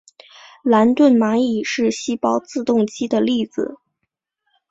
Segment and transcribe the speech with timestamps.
[0.63, 3.75] 兰顿蚂蚁是细胞自动机的例子。